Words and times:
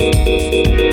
Música 0.00 0.87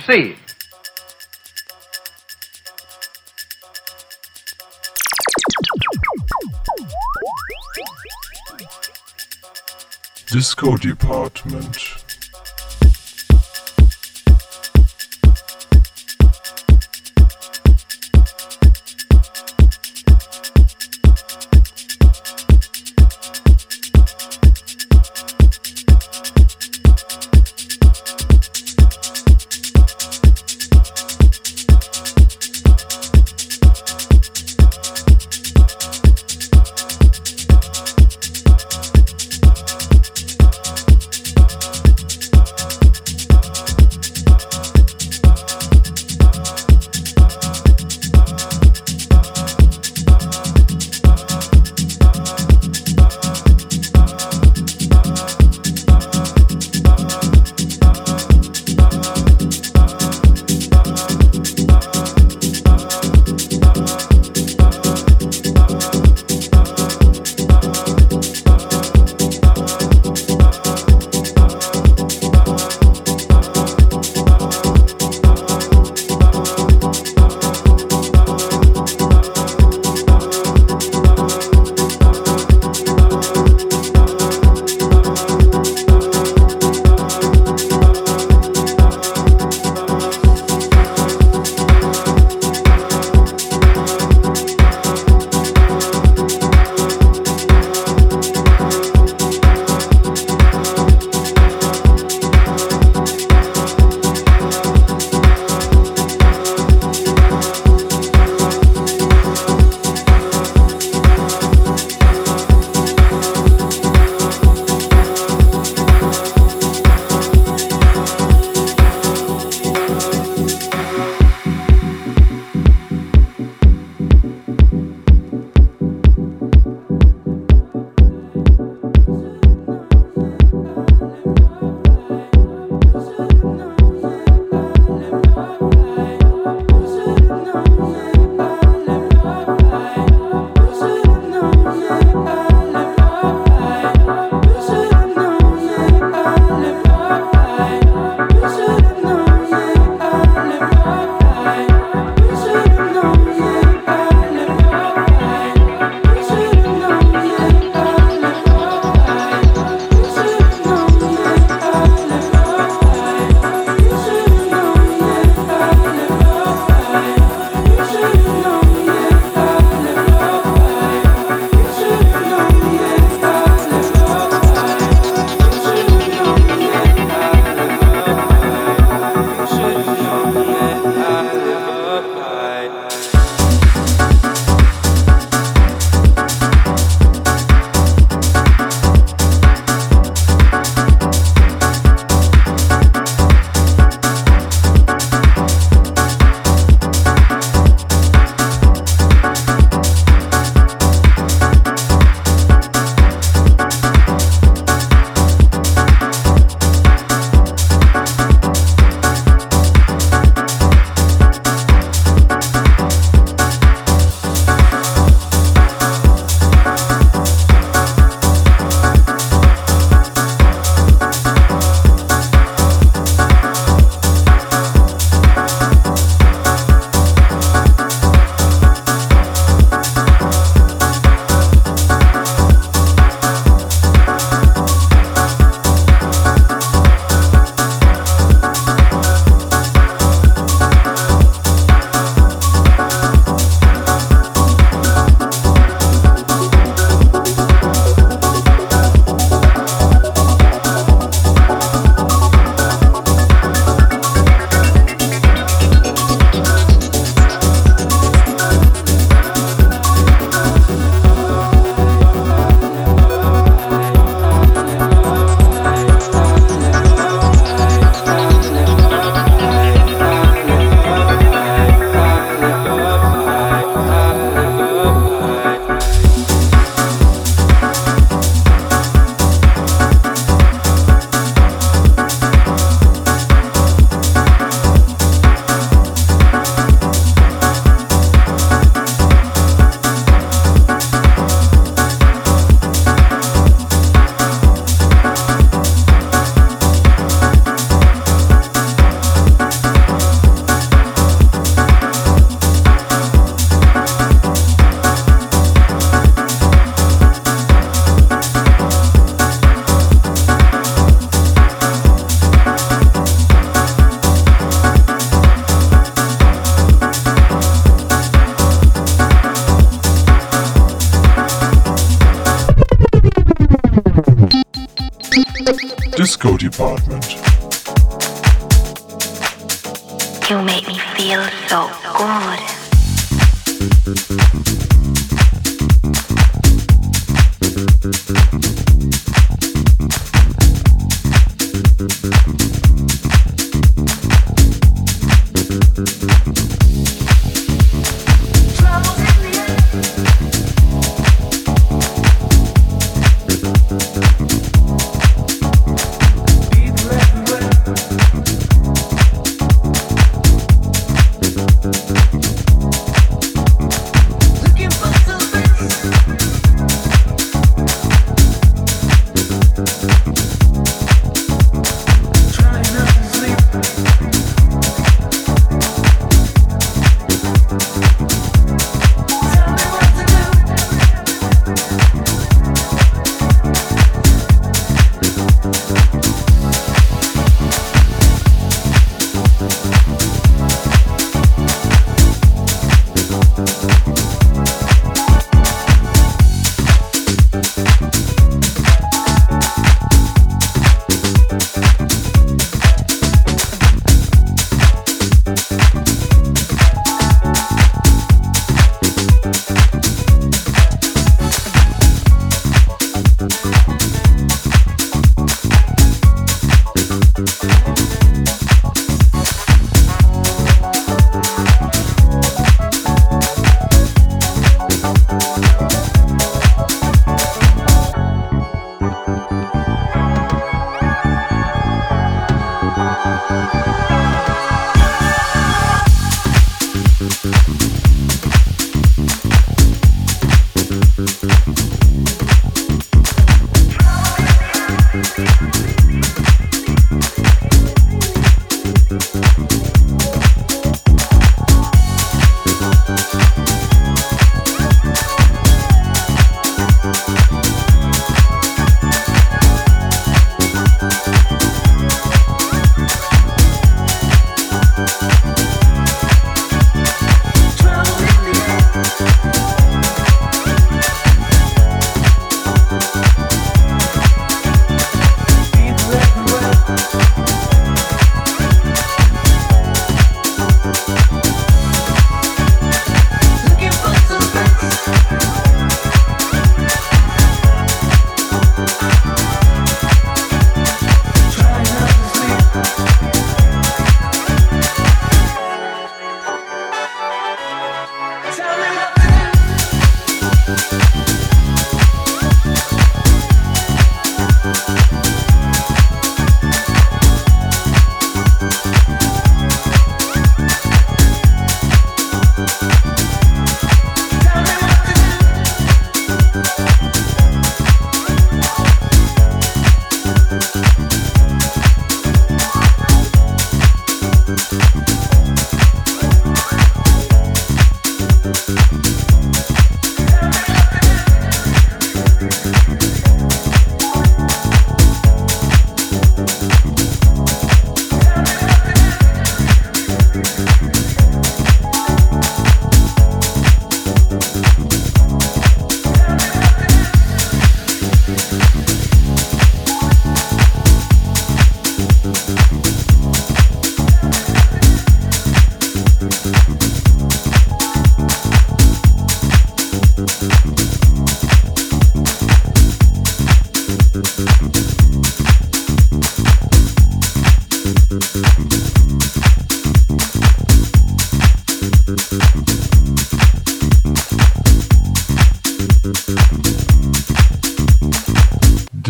proceed. 0.00 0.39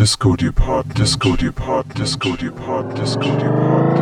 Disco 0.01 0.35
Depart, 0.35 0.87
Disco 0.95 1.35
Depart, 1.35 1.87
Disco 1.93 2.35
Depart, 2.35 2.95
Disco 2.95 3.37
Depart, 3.37 3.95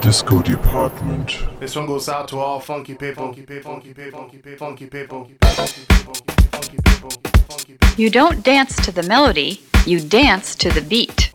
Disco 0.00 0.40
Department. 0.40 1.38
This 1.58 1.74
one 1.74 1.86
goes 1.86 2.08
out 2.08 2.28
to 2.28 2.38
all 2.38 2.60
funky 2.60 2.94
people, 2.94 3.24
funky 3.24 3.42
people, 3.42 3.72
funky 3.72 3.92
people, 3.92 4.20
funky 4.20 4.86
people, 4.86 5.24
funky 5.26 5.76
people, 5.88 6.14
funky 6.52 6.76
people. 7.72 7.88
You 7.96 8.08
don't 8.08 8.44
dance 8.44 8.76
to 8.84 8.92
the 8.92 9.02
melody, 9.02 9.60
you 9.84 9.98
dance 9.98 10.54
to 10.54 10.70
the 10.70 10.80
beat. 10.80 11.25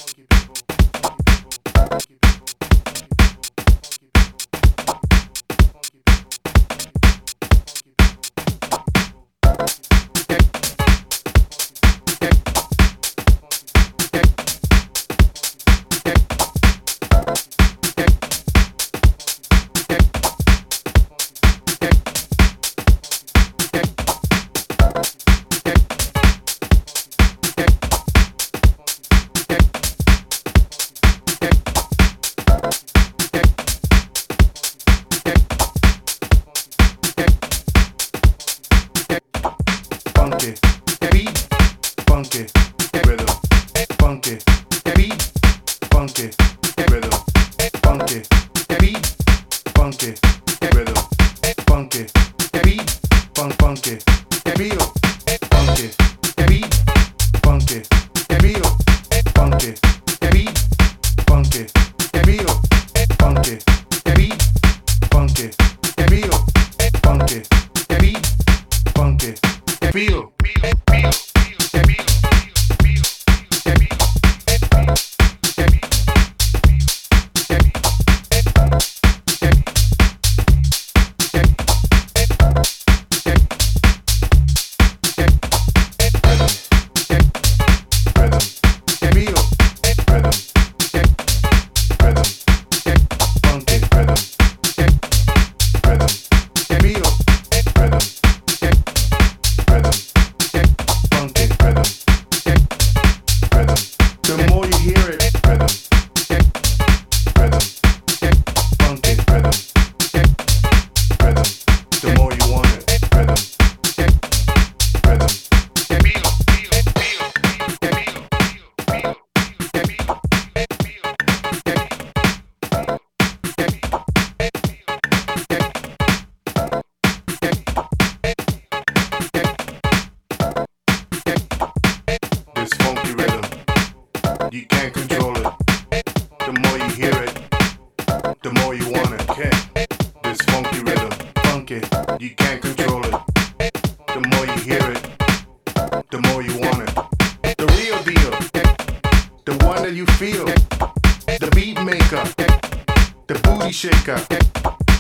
the 153.33 153.39
booty 153.43 153.71
shaker. 153.71 154.19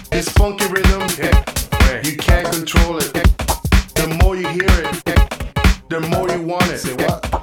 This 0.09 0.29
funky 0.29 0.65
rhythm, 0.67 1.01
you 2.03 2.15
can't 2.17 2.47
control 2.53 2.97
it. 2.97 3.13
The 3.95 4.19
more 4.23 4.35
you 4.35 4.47
hear 4.47 4.69
it, 4.69 5.89
the 5.89 5.99
more 5.99 6.29
you 6.29 6.41
want 6.41 6.67
it. 6.67 7.40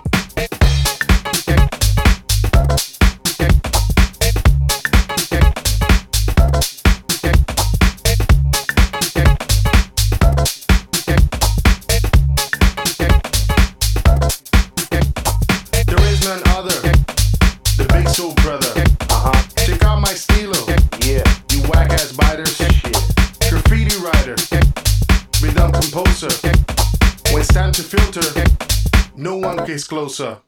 Closer. 29.87 30.39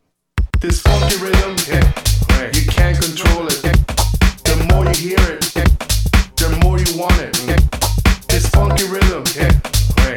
This 0.61 0.81
funky 0.81 1.17
rhythm, 1.19 1.55
yeah, 1.69 2.51
you 2.53 2.67
can't 2.67 2.99
control 2.99 3.47
it. 3.47 3.63
The 4.43 4.57
more 4.73 4.85
you 4.87 5.11
hear 5.11 5.25
it, 5.31 5.43
the 6.37 6.49
more 6.65 6.79
you 6.79 6.99
want 6.99 7.21
it. 7.21 7.37
This 8.29 8.49
funky 8.49 8.87
rhythm, 8.89 9.23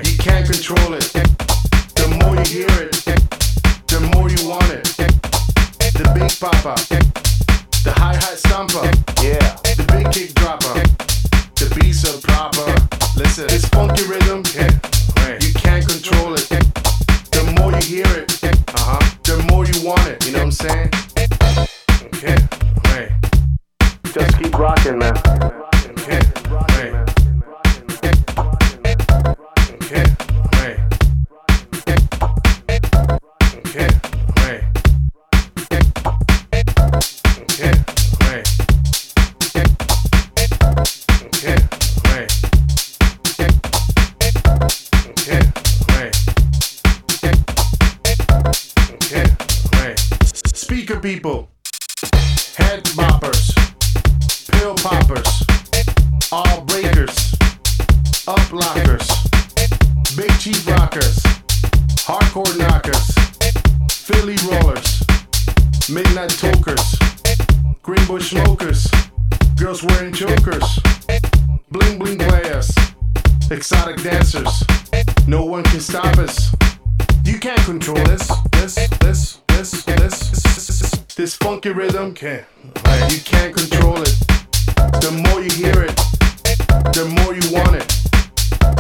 you 0.08 0.18
can't 0.18 0.50
control 0.50 0.94
it. 0.94 1.12
The 1.94 2.08
more 2.24 2.36
you 2.36 2.64
hear 2.64 2.74
it, 2.82 2.94
the 3.88 4.00
more 4.16 4.30
you 4.30 4.48
want 4.48 4.72
it. 4.72 4.84
The 5.94 6.10
big 6.16 6.32
papa, 6.40 6.76
the 7.84 7.92
hi 7.92 8.16
hat 8.16 8.38
stomper, 8.40 8.88
yeah, 9.22 9.56
the 9.76 9.84
big 9.94 10.12
kick 10.12 10.34
dropper, 10.36 10.74
the 11.60 11.70
beat 11.76 11.94
so 11.94 12.20
proper. 12.20 12.66
Listen, 13.20 13.48
this 13.48 13.66
funky 13.66 14.06
rhythm, 14.08 14.44
yeah, 14.56 15.38
you 15.40 15.54
can't 15.54 15.86
control 15.86 16.34
it. 16.34 16.50
The 17.32 17.44
more 17.60 17.72
you 17.72 18.04
hear 18.04 18.18
it 18.18 18.43
Uh-huh. 18.76 19.00
want 19.86 20.08
it, 20.08 20.26
you 20.26 20.32
know 20.32 20.46
what 20.46 20.46
I'm 20.46 20.52
saying? 20.52 20.90
Okay, 22.16 22.38
right. 22.86 23.12
Just 24.06 24.38
keep 24.40 24.58
rocking, 24.58 24.98
man. 24.98 25.16
Okay, 25.92 26.22
right. 26.50 26.94
Okay, 29.84 30.23
people, 51.04 51.50
head 52.56 52.82
boppers, 52.96 53.54
pill 54.54 54.74
poppers, 54.76 55.44
all 56.32 56.62
breakers, 56.62 57.36
up 58.26 58.54
lockers, 58.54 59.10
big 60.16 60.32
cheap 60.40 60.66
rockers, 60.66 61.18
hardcore 62.08 62.58
knockers, 62.58 63.06
Philly 63.92 64.38
rollers, 64.48 65.04
midnight 65.90 66.30
tokers, 66.30 66.98
green 67.82 68.08
bush 68.08 68.30
smokers, 68.30 68.88
girls 69.58 69.84
wearing 69.84 70.14
chokers, 70.14 70.80
bling 71.70 72.00
bling 72.00 72.18
players, 72.18 72.72
exotic 73.52 74.02
dancers. 74.02 74.64
No 75.28 75.44
one 75.44 75.64
can 75.64 75.82
stop 75.82 76.18
us. 76.18 76.56
You 77.26 77.40
can't 77.40 77.60
control 77.66 78.02
this, 78.06 78.32
this, 78.54 78.76
this, 79.02 79.43
this, 81.16 81.36
funky 81.36 81.70
rhythm. 81.70 82.14
Can't, 82.14 82.46
you 83.10 83.20
can't 83.24 83.56
control 83.56 84.02
it. 84.02 84.16
The 85.02 85.12
more 85.28 85.42
you 85.42 85.52
hear 85.52 85.84
it, 85.84 85.96
the 86.94 87.06
more 87.06 87.34
you 87.34 87.46
want 87.52 87.76
it. 87.76 87.88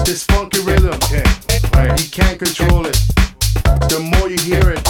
This 0.05 0.23
funky 0.23 0.61
rhythm, 0.61 0.99
can't, 0.99 1.99
you 1.99 2.09
can't 2.09 2.39
control 2.39 2.85
it. 2.85 2.97
The 3.89 3.99
more 4.17 4.29
you 4.29 4.37
hear 4.39 4.71
it, 4.71 4.81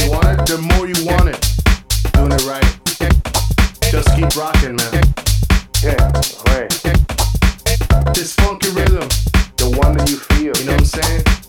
you 0.00 0.10
want 0.10 0.26
it. 0.28 0.46
The 0.46 0.58
more 0.58 0.86
you 0.86 0.98
want 1.06 1.28
it. 1.28 1.40
Doing 2.12 2.32
it 2.32 2.44
right. 2.46 2.64
Just 3.90 4.14
keep 4.16 4.34
rocking, 4.36 4.76
man. 4.76 5.02
Yeah, 5.82 6.12
right. 6.52 6.70
This 8.14 8.34
funky 8.34 8.70
rhythm, 8.70 9.08
the 9.56 9.70
one 9.76 9.96
that 9.96 10.10
you 10.10 10.18
feel. 10.18 10.56
You 10.56 10.64
know 10.64 10.72
what 10.72 10.80
I'm 10.80 10.84
saying? 10.84 11.47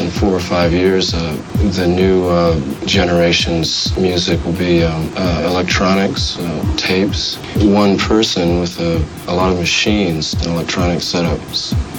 In 0.00 0.10
four 0.10 0.30
or 0.30 0.40
five 0.40 0.72
years, 0.72 1.14
uh, 1.14 1.36
the 1.74 1.86
new 1.86 2.26
uh, 2.28 2.58
generation's 2.86 3.96
music 3.98 4.42
will 4.44 4.52
be 4.52 4.82
um, 4.82 5.10
uh, 5.16 5.42
electronics, 5.44 6.38
uh, 6.38 6.74
tapes, 6.76 7.36
one 7.56 7.98
person 7.98 8.60
with 8.60 8.78
a, 8.80 9.04
a 9.28 9.34
lot 9.34 9.52
of 9.52 9.58
machines 9.58 10.34
and 10.34 10.46
electronic 10.46 11.00
setups. 11.00 11.91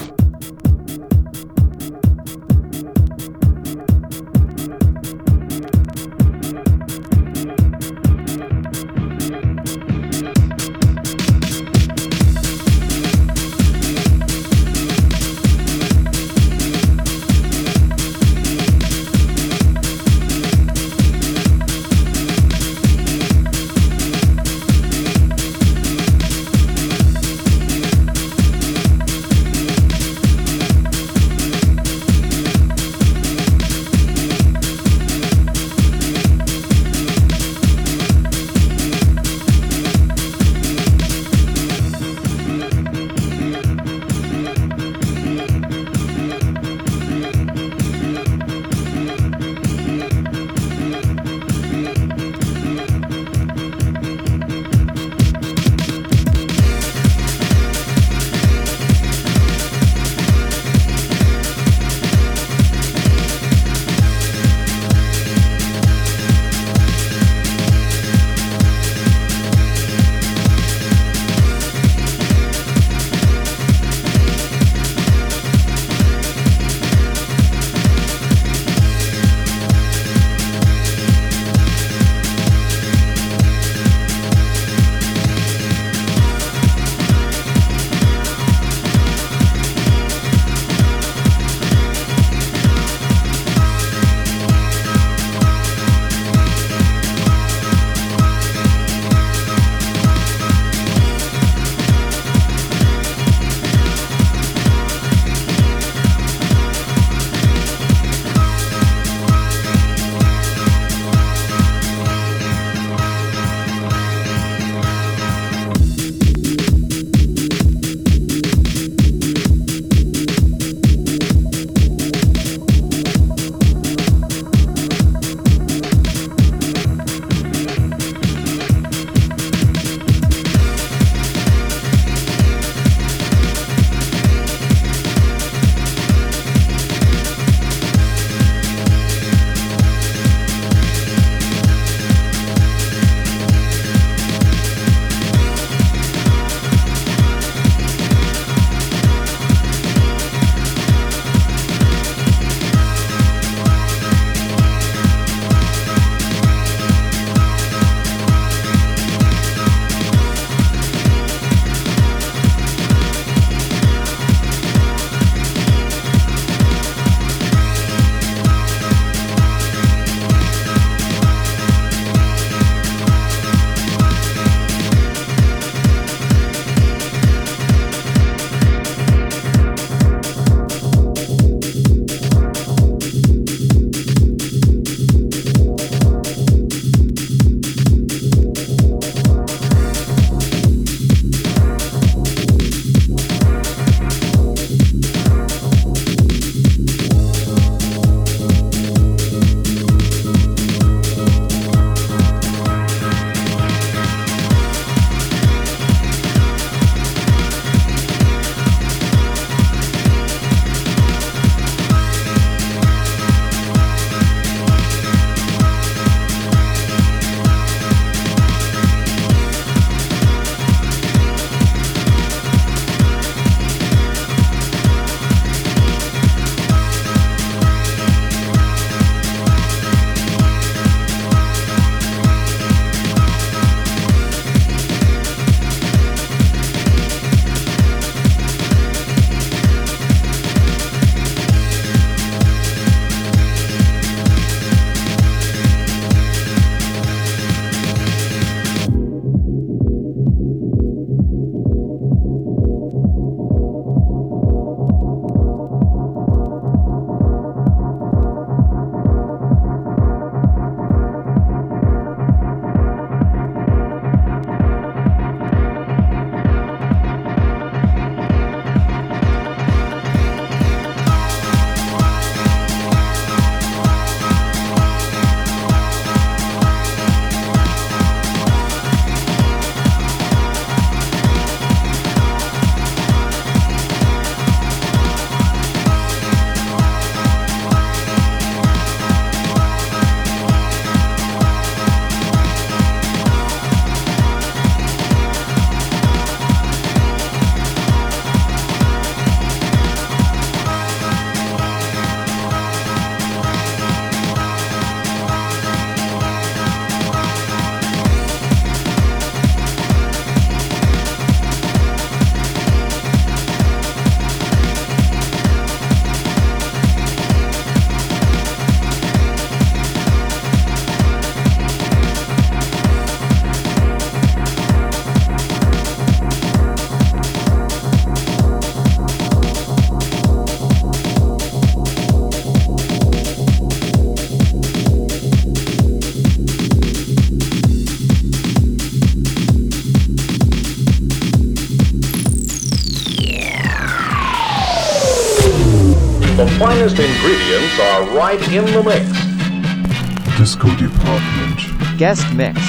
Ingredients 347.73 347.79
are 347.79 348.17
right 348.17 348.41
in 348.51 348.65
the 348.65 348.83
mix. 348.83 350.37
Disco 350.37 350.69
Department. 350.75 351.97
Guest 351.97 352.31
mix. 352.33 352.59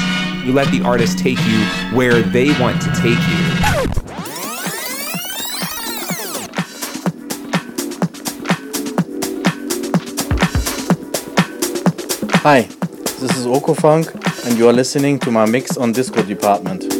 You 0.45 0.53
let 0.53 0.71
the 0.71 0.83
artist 0.85 1.19
take 1.19 1.39
you 1.47 1.65
where 1.97 2.23
they 2.23 2.59
want 2.61 2.81
to 2.83 2.91
take 2.93 3.19
you. 3.19 3.45
Hi, 12.43 12.63
this 13.21 13.37
is 13.37 13.47
Oko 13.47 13.73
Funk, 13.73 14.13
and 14.45 14.59
you 14.59 14.69
are 14.69 14.73
listening 14.73 15.19
to 15.21 15.31
my 15.31 15.47
mix 15.47 15.79
on 15.79 15.93
Disco 15.93 16.23
Department. 16.23 16.94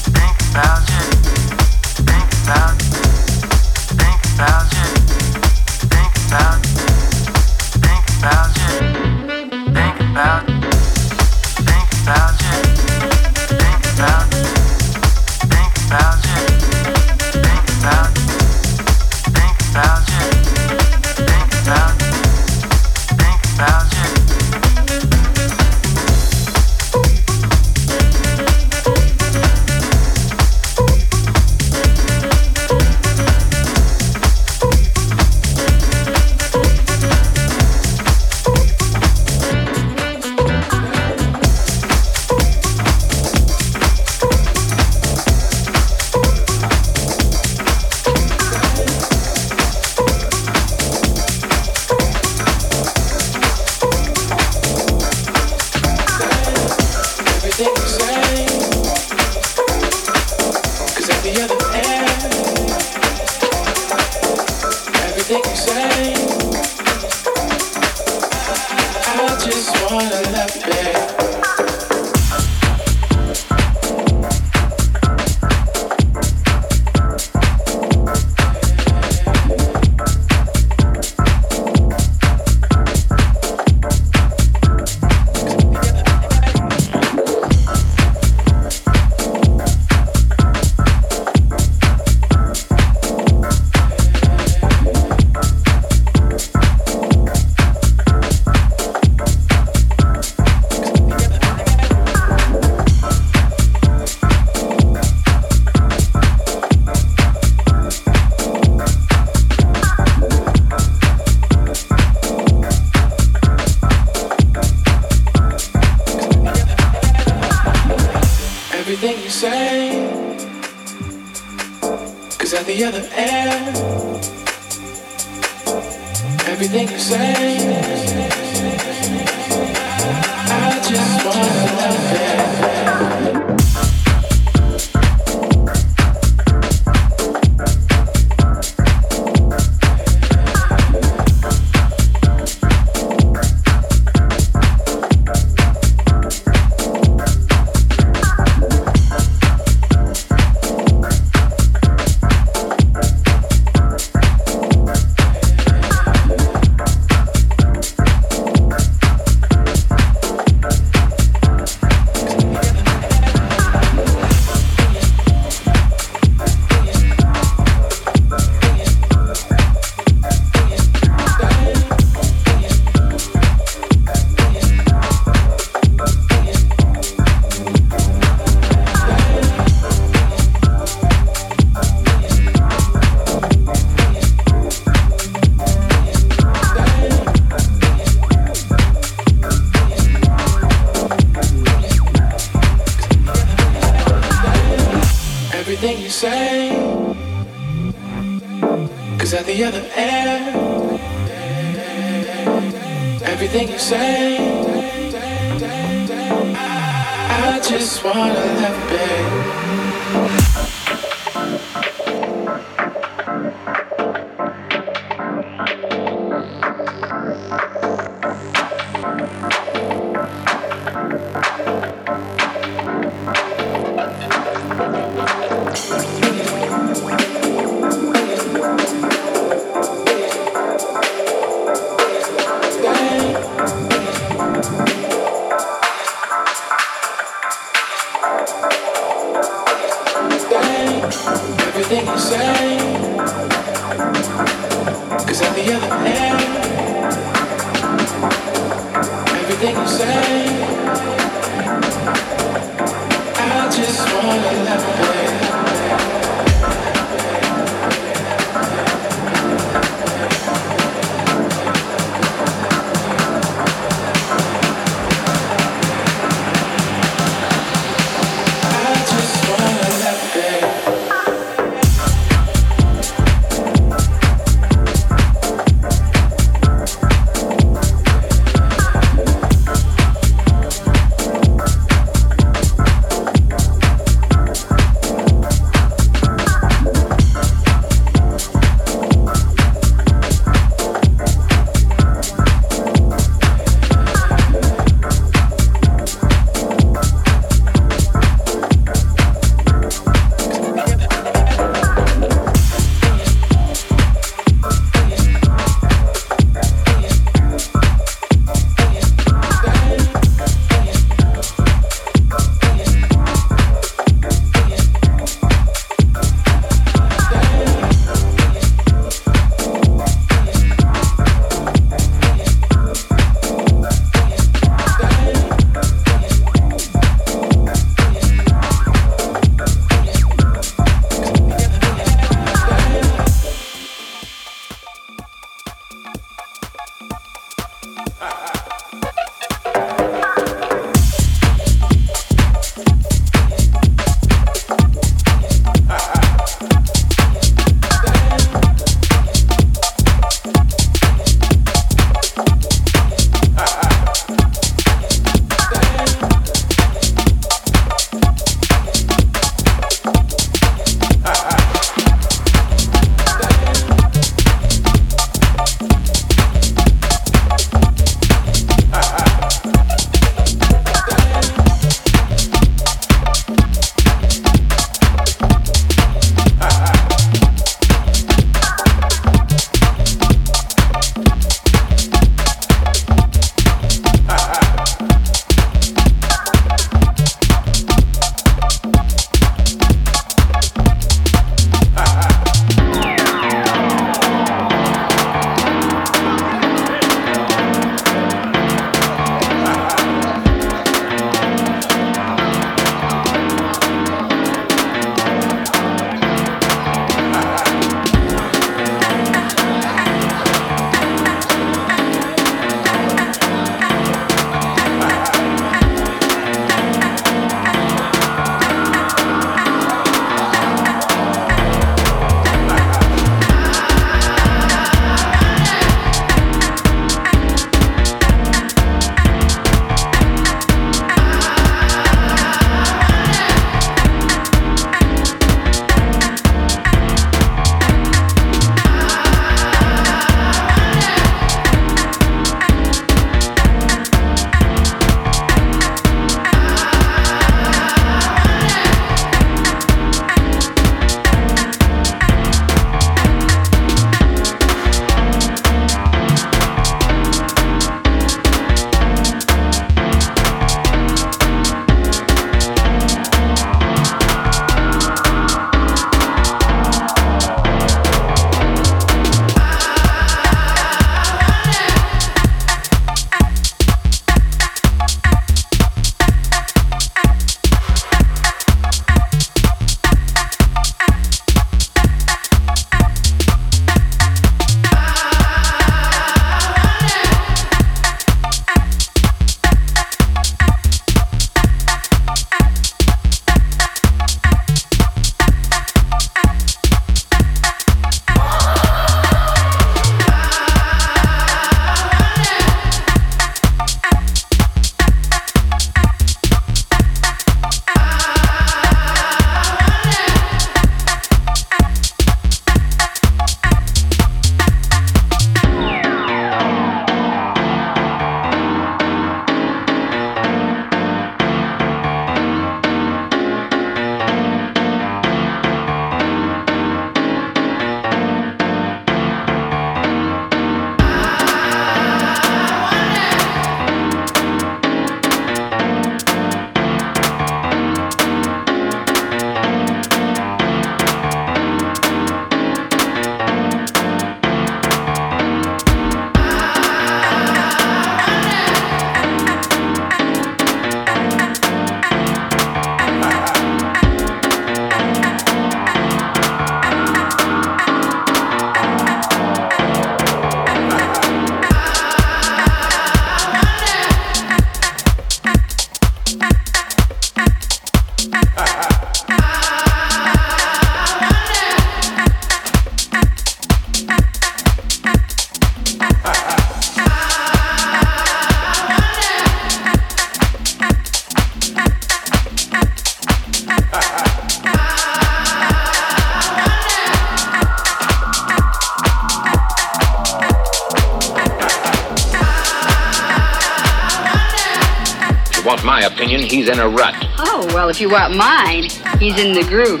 in 596.78 596.84
a 596.84 596.88
rut. 596.88 597.14
Oh, 597.38 597.66
well, 597.74 597.88
if 597.88 598.00
you 598.00 598.08
want 598.08 598.36
mine, 598.36 598.84
he's 599.18 599.38
in 599.38 599.52
the 599.52 599.64
groove. 599.64 600.00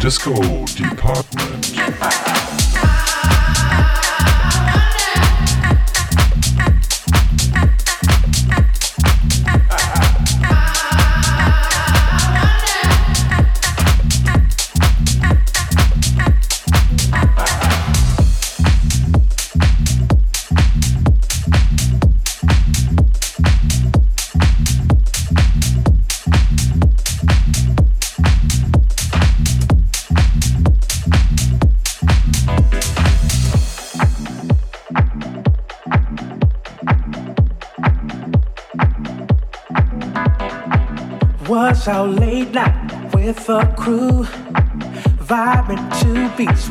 Disco 0.00 0.34
Department. 0.66 2.23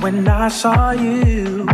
when 0.04 0.28
I 0.28 0.50
saw 0.50 0.92
you. 0.92 1.66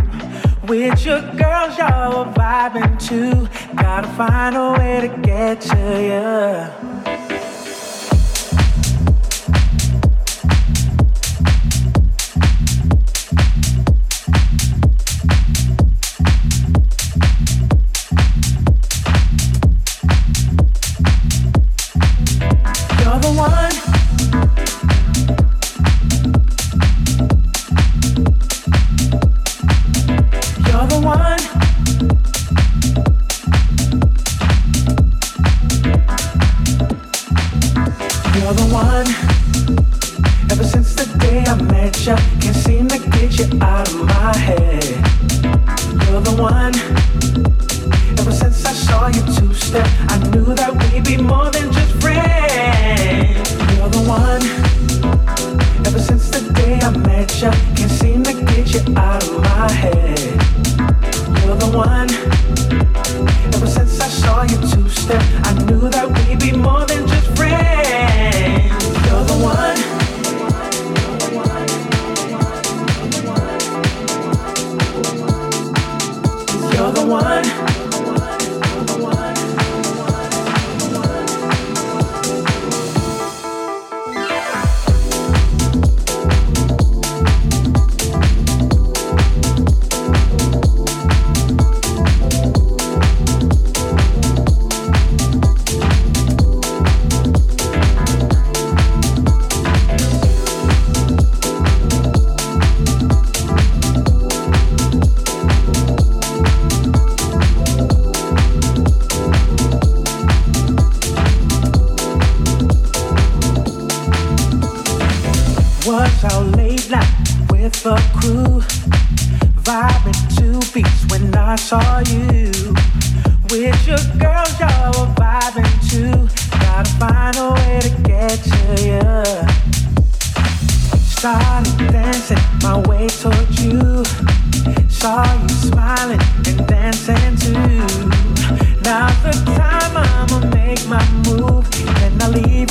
With 0.68 1.04
your 1.04 1.22
girls, 1.34 1.76
y'all 1.80 2.32
vibing 2.32 3.00
too. 3.00 3.48
Gotta 3.76 4.08
find 4.10 4.56
a 4.56 4.74
way 4.74 5.02
to 5.02 5.18
get 5.24 5.62
to 5.62 6.84
you. 6.84 6.89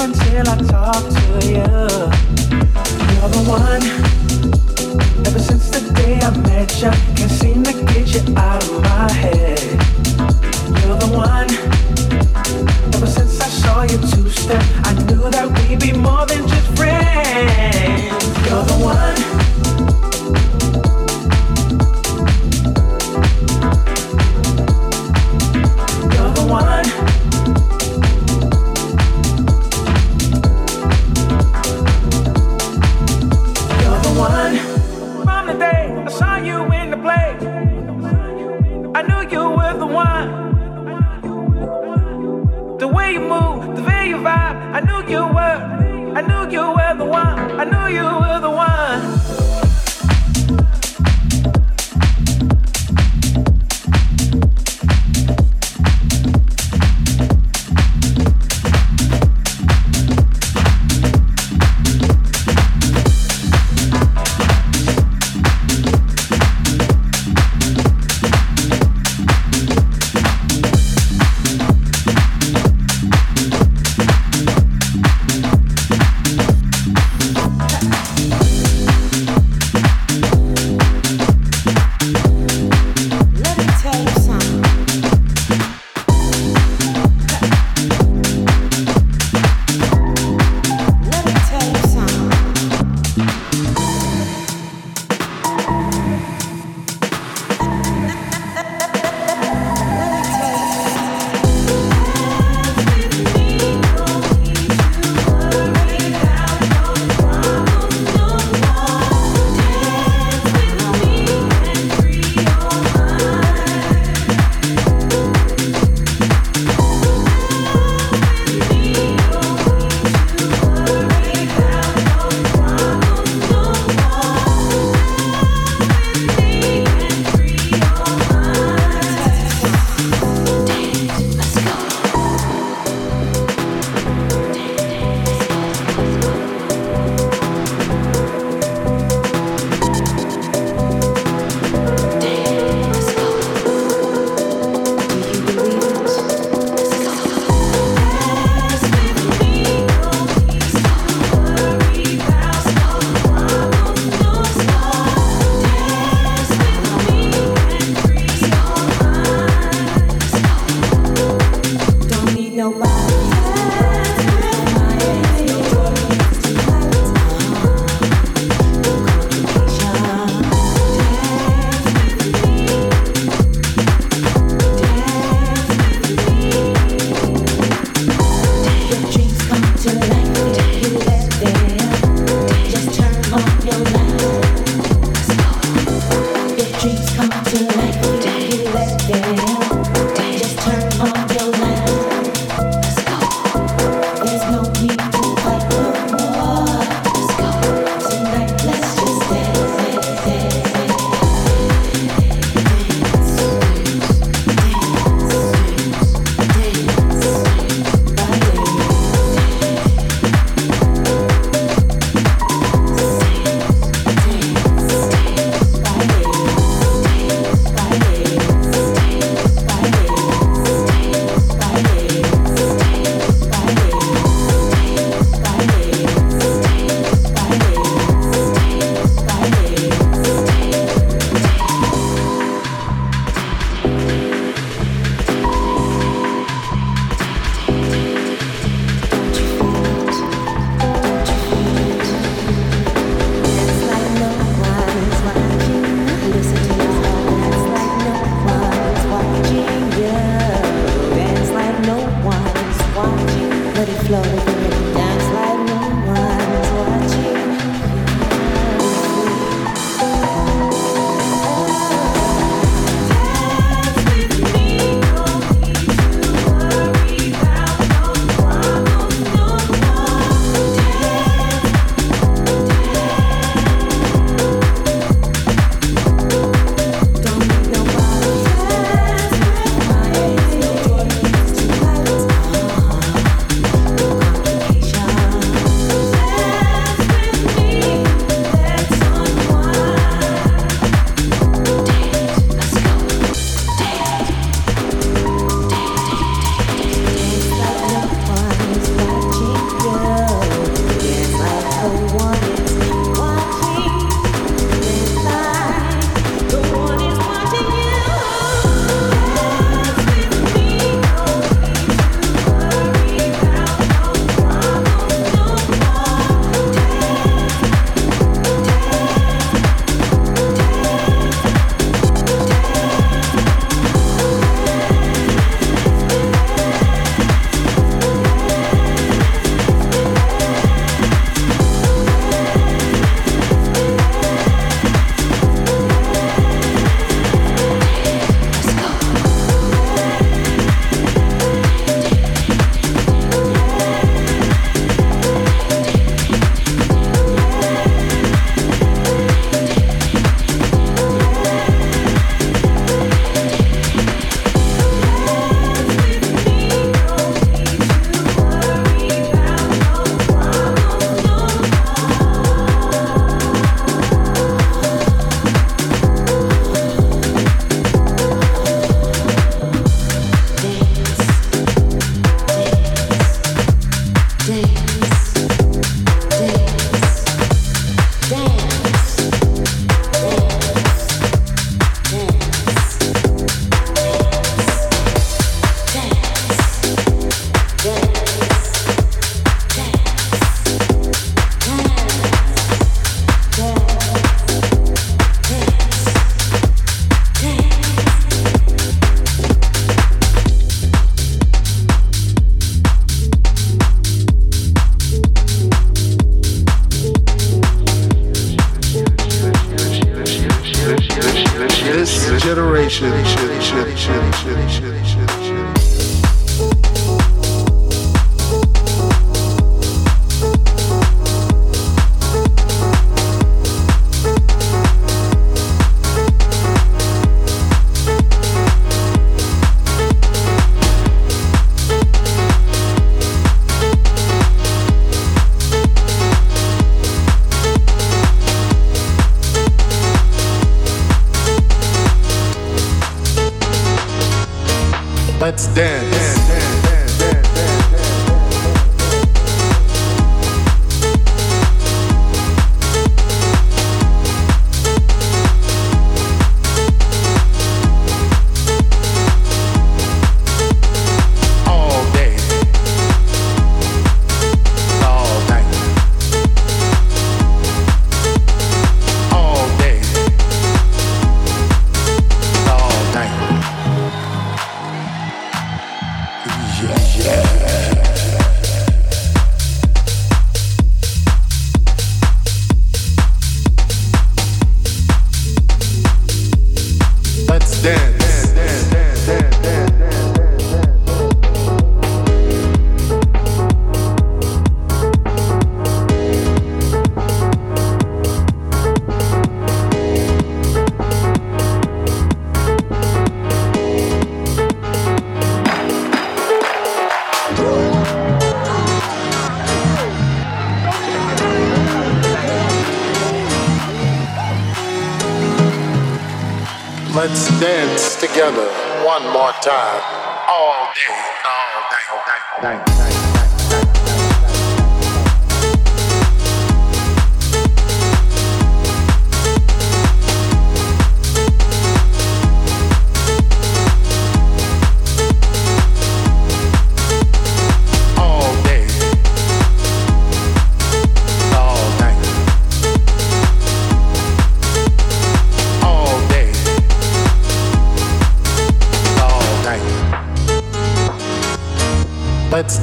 until 0.01 0.49
I 0.49 0.57
talk 0.59 1.03
to 1.03 1.47
you. 1.47 1.67
You're 3.15 3.31
the 3.31 3.43
one. 3.49 3.83
Ever 5.27 5.39
since 5.39 5.71
the 5.71 5.93
day 5.95 6.21
I 6.21 6.31
met 6.39 6.81
you. 6.81 7.18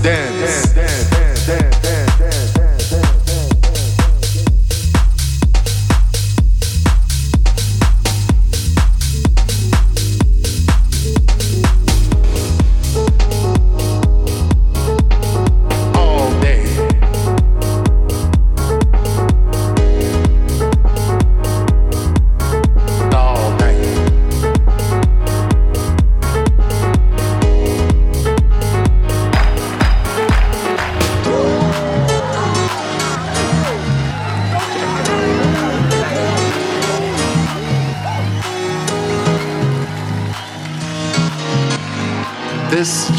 Let's 0.05 0.34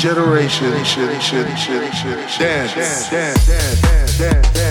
generation. 0.07 0.85
Should 0.85 1.21
should 1.21 1.59
should 1.59 1.91
should 1.91 2.31
dance. 3.11 4.66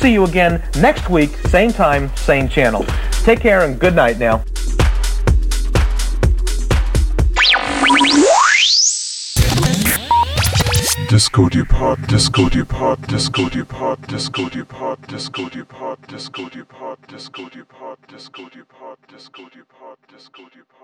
See 0.00 0.12
you 0.14 0.24
again 0.24 0.62
next 0.80 1.10
week, 1.10 1.36
same 1.48 1.72
time, 1.72 2.14
same 2.16 2.48
channel. 2.48 2.84
Take 3.22 3.40
care 3.40 3.64
and 3.64 3.78
good 3.78 3.94
night 3.94 4.18
now. 4.18 4.42
Disco 11.08 11.48
Depart, 11.48 12.00
Disco 12.06 12.48
Depart, 12.48 13.00
Disco 13.08 13.48
Depart, 13.48 14.00
Disco 14.06 14.48
Depart, 14.48 15.06
Disco 15.06 15.48
Depart, 15.48 16.06
Disco 16.08 16.48
Depart, 16.48 17.06
Disco 17.08 17.48
Depart, 17.48 17.98
Disco 18.08 18.48
Depart, 18.48 18.98
Disco 19.08 19.48
Depart, 19.50 19.98
Disco 20.08 20.44
Depart, 20.44 20.79